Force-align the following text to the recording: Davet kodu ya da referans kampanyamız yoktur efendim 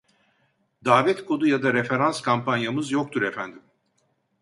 Davet 0.85 1.21
kodu 1.27 1.45
ya 1.47 1.59
da 1.63 1.71
referans 1.73 2.21
kampanyamız 2.21 2.91
yoktur 2.91 3.21
efendim 3.21 3.61